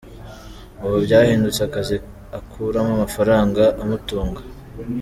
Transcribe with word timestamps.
Ubu, 0.83 0.95
byahindutse 1.05 1.59
akazi 1.67 1.95
akuramo 2.39 2.91
amafaranga 2.95 3.63
amutunga. 3.81 4.41